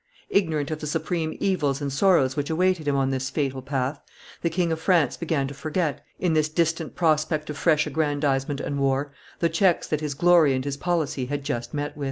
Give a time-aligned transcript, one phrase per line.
[0.31, 4.01] Ignorant of the supreme evils and sorrows which awaited him on this fatal path,
[4.41, 8.79] the King of France began to forget, in this distant prospect of fresh aggrandizement and
[8.79, 11.99] war, the checks that his glory and his policy had just met with.